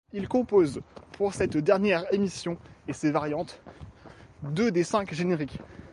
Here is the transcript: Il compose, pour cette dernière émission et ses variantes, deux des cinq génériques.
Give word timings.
Il 0.13 0.27
compose, 0.27 0.81
pour 1.11 1.35
cette 1.35 1.57
dernière 1.57 2.11
émission 2.11 2.57
et 2.87 2.93
ses 2.93 3.11
variantes, 3.11 3.61
deux 4.41 4.71
des 4.71 4.83
cinq 4.83 5.13
génériques. 5.13 5.59